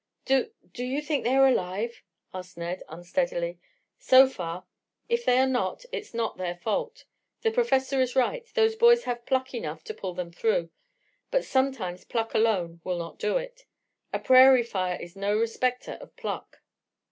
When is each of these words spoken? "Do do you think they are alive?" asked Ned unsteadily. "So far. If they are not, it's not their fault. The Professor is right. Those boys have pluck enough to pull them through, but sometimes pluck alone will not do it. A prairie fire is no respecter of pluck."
"Do 0.25 0.49
do 0.73 0.83
you 0.83 0.99
think 0.99 1.23
they 1.23 1.35
are 1.35 1.47
alive?" 1.47 2.01
asked 2.33 2.57
Ned 2.57 2.81
unsteadily. 2.89 3.59
"So 3.99 4.27
far. 4.27 4.65
If 5.07 5.25
they 5.25 5.37
are 5.37 5.45
not, 5.45 5.85
it's 5.91 6.11
not 6.11 6.37
their 6.37 6.55
fault. 6.55 7.05
The 7.43 7.51
Professor 7.51 8.01
is 8.01 8.15
right. 8.15 8.47
Those 8.55 8.75
boys 8.75 9.03
have 9.03 9.27
pluck 9.27 9.53
enough 9.53 9.83
to 9.83 9.93
pull 9.93 10.15
them 10.15 10.31
through, 10.31 10.71
but 11.29 11.45
sometimes 11.45 12.03
pluck 12.03 12.33
alone 12.33 12.81
will 12.83 12.97
not 12.97 13.19
do 13.19 13.37
it. 13.37 13.67
A 14.11 14.17
prairie 14.17 14.63
fire 14.63 14.97
is 14.99 15.15
no 15.15 15.37
respecter 15.37 15.99
of 16.01 16.15
pluck." 16.15 16.63